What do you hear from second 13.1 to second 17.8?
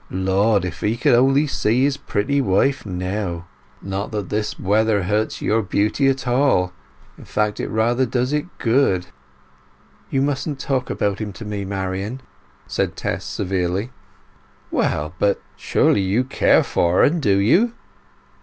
severely. "Well, but—surely you care for 'n! Do you?"